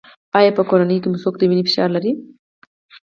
ایا 0.37 0.51
په 0.57 0.63
کورنۍ 0.69 0.97
کې 1.01 1.07
مو 1.11 1.17
څوک 1.23 1.35
د 1.37 1.41
وینې 1.49 1.63
فشار 1.67 1.89
لري؟ 1.95 2.11